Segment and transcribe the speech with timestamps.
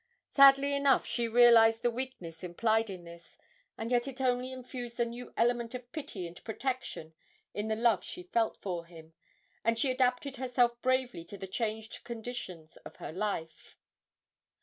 [0.31, 3.37] Sadly enough she realised the weakness implied in this,
[3.77, 7.13] and yet it only infused a new element of pity and protection
[7.53, 9.13] in the love she felt for him,
[9.63, 13.75] and she adapted herself bravely to the changed conditions of her life.